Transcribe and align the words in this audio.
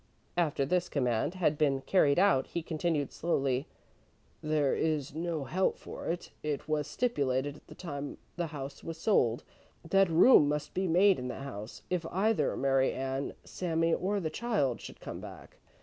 After 0.35 0.65
this 0.65 0.89
command 0.89 1.35
had 1.35 1.59
been 1.59 1.81
carried 1.81 2.17
out, 2.17 2.47
he 2.47 2.63
continued 2.63 3.11
slowly: 3.13 3.67
"There 4.41 4.73
is 4.75 5.13
no 5.13 5.43
help 5.43 5.77
for 5.77 6.07
it. 6.07 6.31
It 6.41 6.67
was 6.67 6.87
stipulated 6.87 7.57
at 7.57 7.67
the 7.67 7.75
time 7.75 8.17
the 8.35 8.47
house 8.47 8.83
was 8.83 8.97
sold, 8.97 9.43
that 9.87 10.09
room 10.09 10.49
must 10.49 10.73
be 10.73 10.87
made 10.87 11.19
in 11.19 11.27
the 11.27 11.41
house 11.43 11.83
if 11.91 12.03
either 12.07 12.57
Mary 12.57 12.91
Ann, 12.93 13.35
Sami 13.43 13.93
or 13.93 14.19
the 14.19 14.31
child 14.31 14.81
should 14.81 14.99
come 14.99 15.19
back. 15.19 15.57